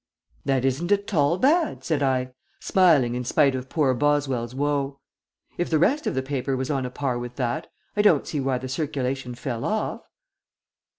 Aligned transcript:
"That 0.45 0.65
isn't 0.65 0.91
at 0.91 1.13
all 1.13 1.37
bad," 1.37 1.83
said 1.83 2.01
I, 2.01 2.33
smiling 2.59 3.13
in 3.13 3.23
spite 3.23 3.53
of 3.53 3.69
poor 3.69 3.93
Boswell's 3.93 4.55
woe. 4.55 4.99
"If 5.59 5.69
the 5.69 5.77
rest 5.77 6.07
of 6.07 6.15
the 6.15 6.23
paper 6.23 6.57
was 6.57 6.71
on 6.71 6.87
a 6.87 6.89
par 6.89 7.19
with 7.19 7.35
that 7.35 7.67
I 7.95 8.01
don't 8.01 8.25
see 8.25 8.39
why 8.39 8.57
the 8.57 8.67
circulation 8.67 9.35
fell 9.35 9.63
off." 9.63 10.01